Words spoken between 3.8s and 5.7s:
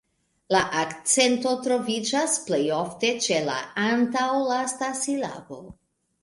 antaŭlasta silabo.